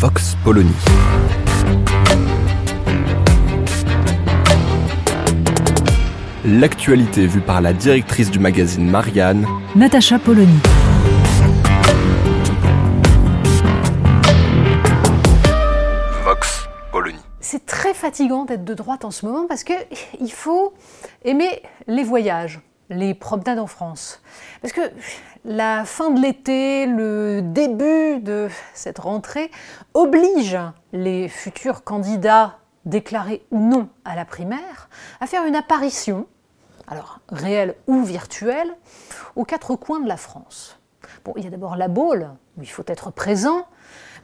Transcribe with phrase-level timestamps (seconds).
[0.00, 0.70] Vox Polony.
[6.44, 10.60] L'actualité vue par la directrice du magazine Marianne, Natacha Polony.
[16.22, 17.18] Vox Polony.
[17.40, 19.72] C'est très fatigant d'être de droite en ce moment parce que
[20.20, 20.74] il faut
[21.24, 24.22] aimer les voyages, les promenades en France.
[24.62, 24.80] Parce que
[25.48, 29.50] la fin de l'été, le début de cette rentrée
[29.94, 30.58] oblige
[30.92, 36.26] les futurs candidats déclarés ou non à la primaire à faire une apparition,
[36.86, 38.76] alors réelle ou virtuelle,
[39.36, 40.78] aux quatre coins de la France.
[41.24, 43.66] Bon, il y a d'abord la Baule, où il faut être présent,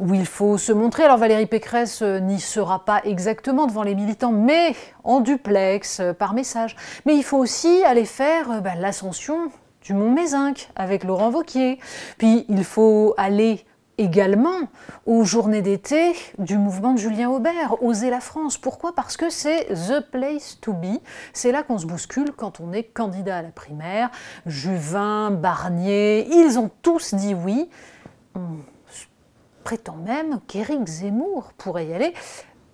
[0.00, 1.04] où il faut se montrer.
[1.04, 6.12] Alors Valérie Pécresse euh, n'y sera pas exactement devant les militants, mais en duplex, euh,
[6.12, 6.76] par message.
[7.06, 9.50] Mais il faut aussi aller faire euh, bah, l'ascension
[9.84, 11.78] du Mont Mézinc avec Laurent Vauquier.
[12.18, 13.64] Puis il faut aller
[13.96, 14.68] également
[15.06, 18.58] aux journées d'été du mouvement de Julien Aubert, Oser la France.
[18.58, 18.94] Pourquoi?
[18.94, 20.98] Parce que c'est the place to be.
[21.32, 24.10] C'est là qu'on se bouscule quand on est candidat à la primaire.
[24.46, 27.68] Juvin, Barnier, ils ont tous dit oui.
[28.34, 28.56] On
[29.62, 32.12] prétend même qu'Éric Zemmour pourrait y aller,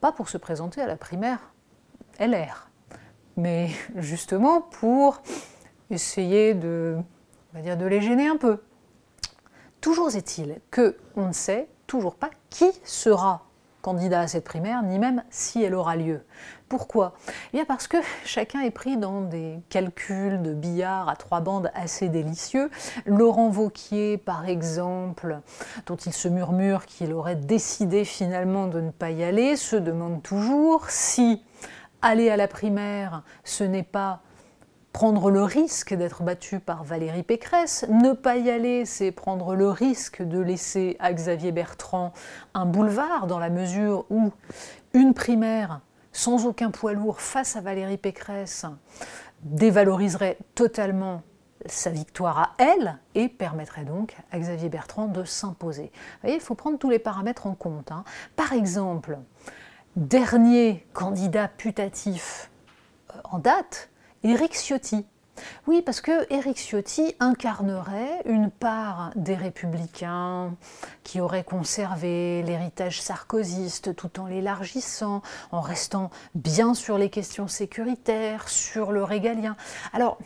[0.00, 1.52] pas pour se présenter à la primaire
[2.20, 2.68] LR,
[3.36, 5.22] mais justement pour
[5.90, 6.96] essayer de,
[7.54, 8.62] les gêner un peu.
[9.80, 13.46] Toujours est-il que on ne sait toujours pas qui sera
[13.86, 16.24] candidat à cette primaire, ni même si elle aura lieu.
[16.68, 17.14] Pourquoi?
[17.52, 21.70] Eh bien parce que chacun est pris dans des calculs de billard à trois bandes
[21.72, 22.68] assez délicieux.
[23.04, 25.38] Laurent Vauquier, par exemple,
[25.86, 30.20] dont il se murmure qu'il aurait décidé finalement de ne pas y aller, se demande
[30.20, 31.44] toujours si
[32.02, 34.20] aller à la primaire, ce n'est pas
[34.96, 37.84] prendre le risque d'être battu par Valérie Pécresse.
[37.90, 42.14] Ne pas y aller, c'est prendre le risque de laisser à Xavier Bertrand
[42.54, 44.32] un boulevard dans la mesure où
[44.94, 48.64] une primaire sans aucun poids lourd face à Valérie Pécresse
[49.42, 51.20] dévaloriserait totalement
[51.66, 55.92] sa victoire à elle et permettrait donc à Xavier Bertrand de s'imposer.
[56.24, 57.92] Vous il faut prendre tous les paramètres en compte.
[57.92, 58.04] hein.
[58.34, 59.18] Par exemple,
[59.94, 62.50] dernier candidat putatif
[63.14, 63.90] euh, en date,
[64.26, 65.06] Éric Ciotti.
[65.68, 70.56] Oui, parce que Éric Ciotti incarnerait une part des républicains
[71.04, 75.22] qui auraient conservé l'héritage sarkozyste tout en l'élargissant,
[75.52, 79.54] en restant bien sur les questions sécuritaires, sur le régalien.
[79.92, 80.18] Alors,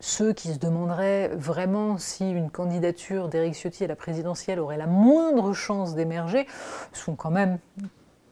[0.00, 4.86] ceux qui se demanderaient vraiment si une candidature d'Éric Ciotti à la présidentielle aurait la
[4.86, 6.46] moindre chance d'émerger
[6.94, 7.58] sont quand même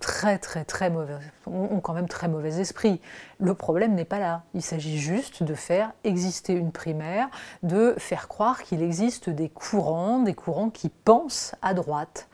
[0.05, 1.15] très très très mauvais,
[1.47, 3.01] ont quand même très mauvais esprit.
[3.41, 4.43] Le problème n'est pas là.
[4.53, 7.29] Il s'agit juste de faire exister une primaire,
[7.63, 12.29] de faire croire qu'il existe des courants, des courants qui pensent à droite.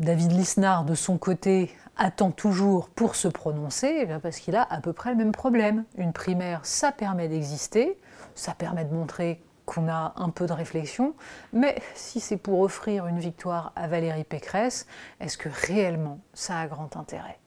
[0.00, 4.80] David Lisnard, de son côté, attend toujours pour se prononcer, eh parce qu'il a à
[4.80, 5.84] peu près le même problème.
[5.96, 7.96] Une primaire, ça permet d'exister,
[8.34, 11.14] ça permet de montrer qu'on a un peu de réflexion,
[11.52, 14.86] mais si c'est pour offrir une victoire à Valérie Pécresse,
[15.20, 17.38] est-ce que réellement ça a grand intérêt?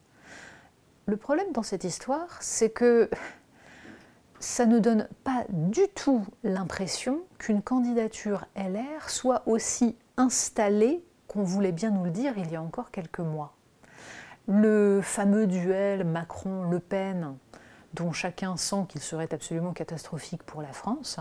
[1.06, 3.09] Le problème dans cette histoire, c'est que
[4.39, 11.72] ça ne donne pas du tout l'impression qu'une candidature LR soit aussi installée qu'on voulait
[11.72, 13.53] bien nous le dire il y a encore quelques mois.
[14.47, 17.35] Le fameux duel Macron-Le Pen,
[17.94, 21.19] dont chacun sent qu'il serait absolument catastrophique pour la France,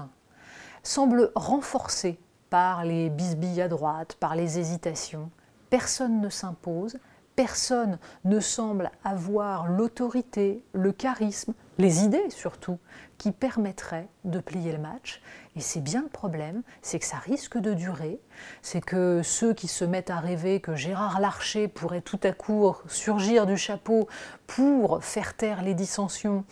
[0.87, 5.31] semble renforcé par les bisbilles à droite, par les hésitations.
[5.69, 6.99] Personne ne s'impose,
[7.35, 12.79] personne ne semble avoir l'autorité, le charisme, les idées surtout,
[13.19, 15.21] qui permettraient de plier le match.
[15.57, 18.21] Et c'est bien le problème, c'est que ça risque de durer,
[18.63, 22.73] c'est que ceux qui se mettent à rêver que Gérard Larcher pourrait tout à coup
[22.87, 24.07] surgir du chapeau
[24.47, 26.45] pour faire taire les dissensions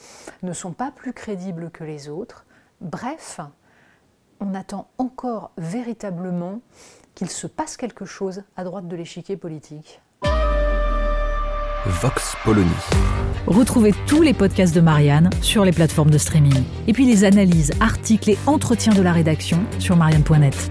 [0.43, 2.45] ne sont pas plus crédibles que les autres.
[2.81, 3.41] Bref,
[4.45, 6.61] on attend encore véritablement
[7.15, 10.01] qu'il se passe quelque chose à droite de l'échiquier politique.
[11.87, 12.71] Vox Polony.
[13.47, 16.65] Retrouvez tous les podcasts de Marianne sur les plateformes de streaming.
[16.87, 20.71] Et puis les analyses, articles et entretiens de la rédaction sur marianne.net.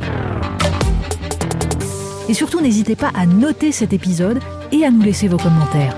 [2.30, 4.40] Et surtout, n'hésitez pas à noter cet épisode
[4.72, 5.96] et à nous laisser vos commentaires.